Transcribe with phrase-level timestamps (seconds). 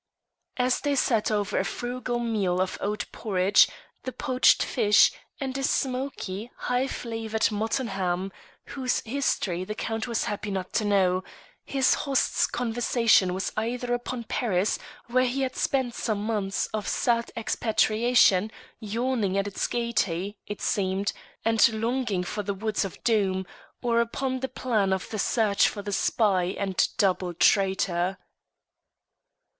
[0.57, 3.67] As they sat over a frugal meal of oat porridge,
[4.01, 8.31] the poached fish, and a smoky, high flavoured mutton ham,
[8.69, 11.23] whose history the Count was happy not to know,
[11.63, 17.31] his host's conversation was either upon Paris, where he had spent some months of sad
[17.37, 21.13] expatriation, yawning at its gaiety (it seemed)
[21.45, 23.45] and longing for the woods of Doom;
[23.83, 28.17] or upon the plan of the search for the spy and double traitor.